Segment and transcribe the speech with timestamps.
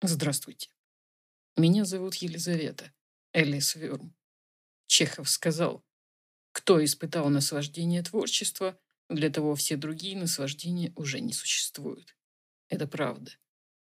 [0.00, 0.70] Здравствуйте.
[1.56, 2.92] Меня зовут Елизавета,
[3.32, 4.14] Элис Вюрм.
[4.86, 5.84] Чехов сказал,
[6.52, 12.16] кто испытал наслаждение творчества, для того все другие наслаждения уже не существуют.
[12.68, 13.32] Это правда.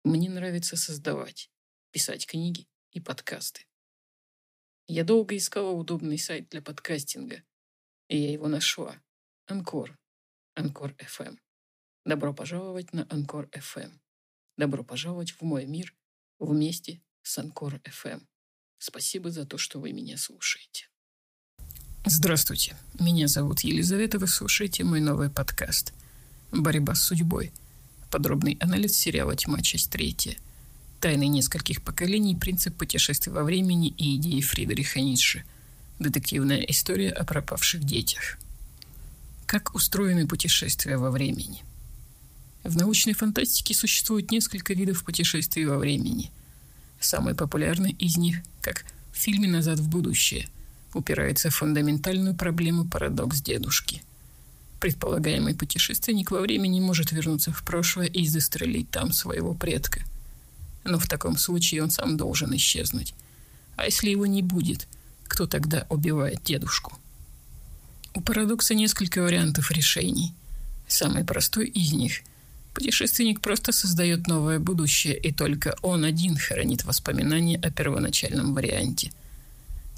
[0.02, 1.50] Мне нравится создавать,
[1.90, 3.66] писать книги и подкасты.
[4.86, 7.42] Я долго искала удобный сайт для подкастинга,
[8.08, 9.02] и я его нашла.
[9.44, 9.98] Анкор.
[10.54, 11.38] Анкор FM.
[12.06, 14.00] Добро пожаловать на Анкор FM.
[14.60, 15.94] Добро пожаловать в мой мир
[16.38, 18.20] вместе с Анкор FM.
[18.76, 20.88] Спасибо за то, что вы меня слушаете.
[22.04, 25.94] Здравствуйте, меня зовут Елизавета, вы слушаете мой новый подкаст
[26.52, 27.52] «Борьба с судьбой».
[28.10, 29.62] Подробный анализ сериала «Тьма.
[29.62, 30.36] Часть третья».
[31.00, 35.42] Тайны нескольких поколений, принцип путешествий во времени и идеи Фридриха Ницше.
[35.98, 38.36] Детективная история о пропавших детях.
[39.46, 41.64] Как устроены путешествия во времени?
[42.64, 46.30] В научной фантастике существует несколько видов путешествий во времени.
[47.00, 50.46] Самый популярный из них, как в фильме «Назад в будущее»,
[50.92, 54.02] упирается в фундаментальную проблему парадокс дедушки.
[54.78, 60.02] Предполагаемый путешественник во времени может вернуться в прошлое и застрелить там своего предка.
[60.84, 63.14] Но в таком случае он сам должен исчезнуть.
[63.76, 64.86] А если его не будет,
[65.28, 66.98] кто тогда убивает дедушку?
[68.14, 70.34] У парадокса несколько вариантов решений.
[70.88, 72.20] Самый простой из них–
[72.74, 79.12] Путешественник просто создает новое будущее, и только он один хранит воспоминания о первоначальном варианте.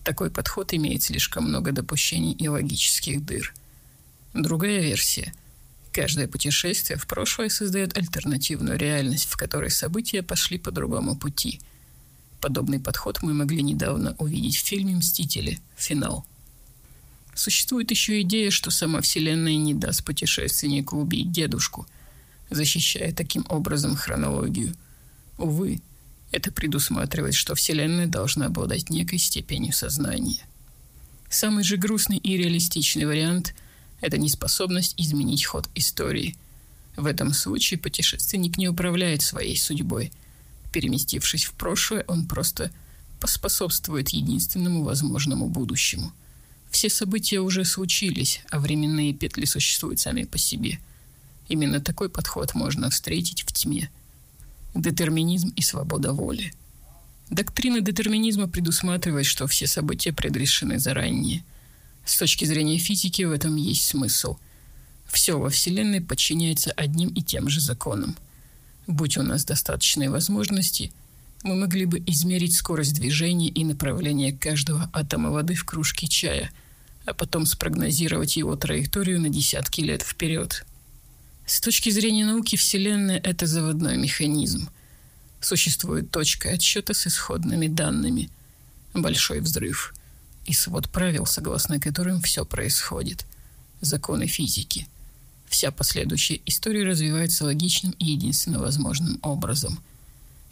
[0.05, 3.55] Такой подход имеет слишком много допущений и логических дыр.
[4.33, 5.34] Другая версия.
[5.92, 11.61] Каждое путешествие в прошлое создает альтернативную реальность, в которой события пошли по другому пути.
[12.41, 15.61] Подобный подход мы могли недавно увидеть в фильме «Мстители.
[15.77, 16.25] Финал».
[17.34, 21.86] Существует еще идея, что сама Вселенная не даст путешественнику убить дедушку–
[22.55, 24.75] защищая таким образом хронологию.
[25.39, 25.81] Увы,
[26.31, 30.42] это предусматривает, что Вселенная должна обладать некой степенью сознания.
[31.28, 33.55] Самый же грустный и реалистичный вариант–
[34.01, 36.36] это неспособность изменить ход истории.
[36.96, 40.12] В этом случае путешественник не управляет своей судьбой.
[40.73, 42.70] Переместившись в прошлое, он просто
[43.20, 46.12] поспособствует единственному возможному будущему.
[46.70, 50.79] Все события уже случились, а временные петли существуют сами по себе–
[51.52, 53.90] Именно такой подход можно встретить в тьме.
[54.74, 56.55] Детерминизм и свобода воли.
[57.29, 61.45] Доктрина детерминизма предусматривает, что все события предрешены заранее.
[62.07, 64.39] С точки зрения физики в этом есть смысл.
[65.07, 68.17] Все во Вселенной подчиняется одним и тем же законам.
[68.86, 70.91] Будь у нас достаточные возможности,
[71.42, 76.51] мы могли бы измерить скорость движения и направление каждого атома воды в кружке чая,
[77.05, 80.64] а потом спрогнозировать его траекторию на десятки лет вперед–
[81.47, 84.69] с точки зрения науки, Вселенная– это заводной механизм.
[85.41, 88.30] Существует точка отсчета с исходными данными.
[88.95, 89.95] Большой взрыв.
[90.47, 93.27] И свод правил, согласно которым все происходит.
[93.80, 94.86] Законы физики.
[95.48, 99.83] Вся последующая история развивается логичным и единственно возможным образом.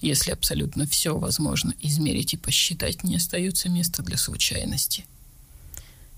[0.01, 5.05] Если абсолютно все возможно измерить и посчитать, не остается места для случайности.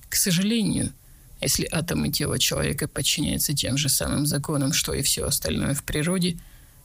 [0.09, 0.93] К сожалению,
[1.43, 6.39] если атомы тела человека подчиняются тем же самым законам, что и все остальное в природе,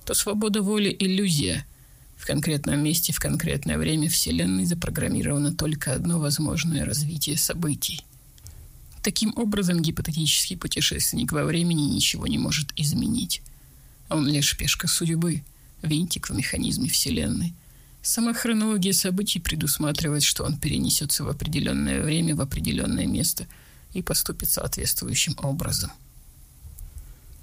[0.04, 1.66] то свобода воли– иллюзия.
[2.16, 8.04] В конкретном месте, в конкретное время Вселенной запрограммировано только одно возможное развитие событий.
[9.04, 13.44] Таким образом, гипотетический путешественник во времени ничего не может изменить.
[14.10, 15.44] Он лишь пешка судьбы,
[15.84, 17.54] винтик в механизме Вселенной.
[18.02, 23.46] Сама хронология событий предусматривает, что он перенесется в определенное время в определенное место–
[23.94, 25.92] и поступит соответствующим образом.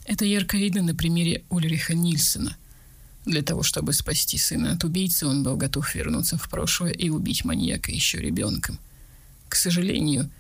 [0.05, 2.56] Это ярко видно на примере Ульриха Нильсена.
[3.25, 7.44] Для того, чтобы спасти сына от убийцы, он был готов вернуться в прошлое и убить
[7.44, 8.78] маньяка еще ребенком.
[9.49, 10.31] К сожалению,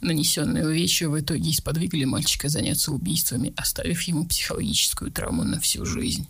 [0.00, 6.26] нанесенные увечья в итоге сподвигли мальчика заняться убийствами, оставив ему психологическую травму на всю жизнь.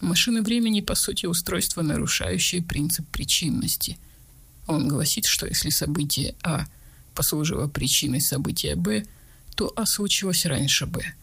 [0.00, 3.98] Машина времени, по сути, устройство, нарушающее принцип причинности.
[4.68, 6.66] Он гласит, что если событие А–
[7.14, 9.04] послужило причиной события Б,
[9.54, 11.14] то А случилось раньше Б.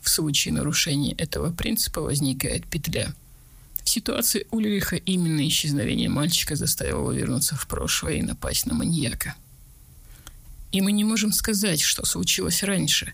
[0.00, 3.14] В случае нарушения этого принципа возникает петля.
[3.84, 9.34] В ситуации Ульриха именно исчезновение мальчика заставило вернуться в прошлое и напасть на маньяка.
[10.70, 13.12] И мы не можем сказать, что случилось раньше.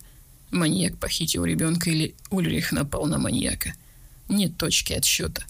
[0.50, 3.74] Маньяк похитил ребенка или Ульрих напал на маньяка.
[4.28, 5.42] Нет точки отсчета.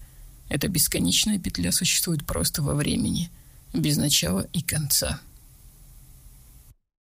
[0.49, 3.31] Эта бесконечная петля существует просто во времени,
[3.75, 5.21] без начала и конца.